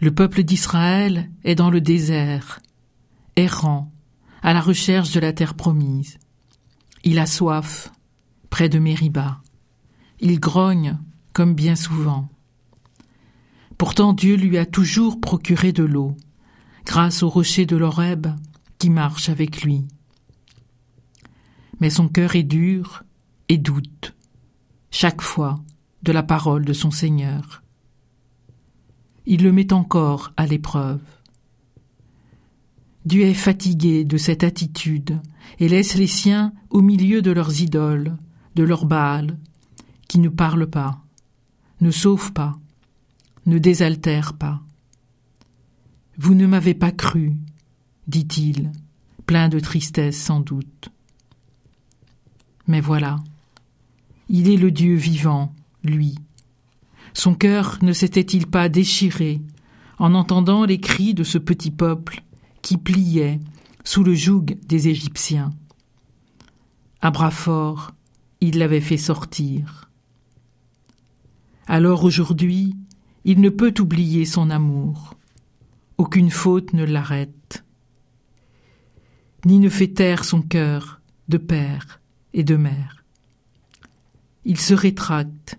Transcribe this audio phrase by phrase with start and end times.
[0.00, 2.60] Le peuple d'Israël est dans le désert,
[3.36, 3.92] errant,
[4.42, 6.18] à la recherche de la terre promise.
[7.04, 7.92] Il a soif,
[8.48, 9.42] près de Mériba.
[10.20, 10.98] Il grogne,
[11.34, 12.30] comme bien souvent.
[13.76, 16.16] Pourtant Dieu lui a toujours procuré de l'eau,
[16.86, 18.26] grâce au rocher de l'Oreb
[18.78, 19.86] qui marche avec lui.
[21.78, 23.02] Mais son cœur est dur
[23.50, 24.14] et doute,
[24.90, 25.60] chaque fois,
[26.02, 27.62] de la parole de son Seigneur.
[29.32, 30.98] Il le met encore à l'épreuve.
[33.04, 35.20] Dieu est fatigué de cette attitude
[35.60, 38.16] et laisse les siens au milieu de leurs idoles,
[38.56, 39.38] de leurs Baals,
[40.08, 41.04] qui ne parlent pas,
[41.80, 42.58] ne sauvent pas,
[43.46, 44.62] ne désaltèrent pas.
[46.18, 47.36] Vous ne m'avez pas cru,
[48.08, 48.72] dit-il,
[49.26, 50.90] plein de tristesse sans doute.
[52.66, 53.20] Mais voilà,
[54.28, 56.16] il est le Dieu vivant, lui.
[57.20, 59.42] Son cœur ne s'était-il pas déchiré
[59.98, 62.22] en entendant les cris de ce petit peuple
[62.62, 63.40] qui pliait
[63.84, 65.50] sous le joug des Égyptiens?
[67.02, 67.92] À bras forts,
[68.40, 69.90] il l'avait fait sortir.
[71.66, 72.74] Alors aujourd'hui,
[73.26, 75.12] il ne peut oublier son amour.
[75.98, 77.66] Aucune faute ne l'arrête,
[79.44, 82.00] ni ne fait taire son cœur de père
[82.32, 83.04] et de mère.
[84.46, 85.58] Il se rétracte,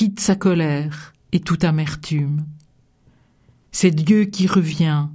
[0.00, 2.46] quitte sa colère et toute amertume.
[3.70, 5.08] C'est Dieu qui revient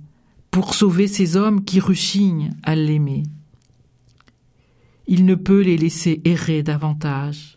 [0.52, 3.24] pour sauver ces hommes qui rechignent à l'aimer.
[5.08, 7.56] Il ne peut les laisser errer davantage.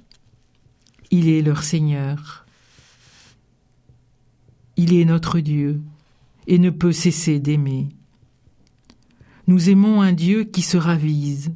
[1.10, 2.46] Il est leur Seigneur.
[4.78, 5.82] Il est notre Dieu
[6.46, 7.90] et ne peut cesser d'aimer.
[9.48, 11.52] Nous aimons un Dieu qui se ravise,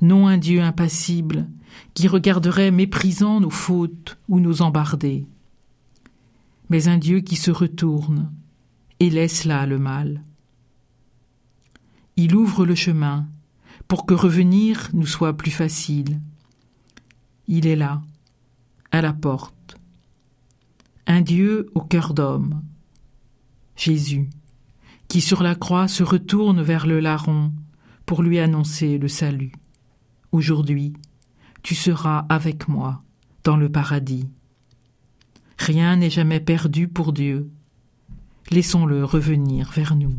[0.00, 1.46] non un Dieu impassible
[1.94, 5.26] qui regarderait méprisant nos fautes ou nos embardées,
[6.68, 8.30] mais un Dieu qui se retourne
[9.00, 10.22] et laisse là le mal.
[12.16, 13.26] Il ouvre le chemin
[13.86, 16.20] pour que revenir nous soit plus facile.
[17.46, 18.02] Il est là,
[18.90, 19.76] à la porte.
[21.06, 22.62] Un Dieu au cœur d'homme,
[23.76, 24.28] Jésus,
[25.08, 27.52] qui sur la croix se retourne vers le larron
[28.04, 29.52] pour lui annoncer le salut.
[30.32, 30.92] Aujourd'hui,
[31.62, 33.02] tu seras avec moi
[33.44, 34.28] dans le paradis.
[35.58, 37.50] Rien n'est jamais perdu pour Dieu.
[38.50, 40.14] Laissons-le revenir vers nous.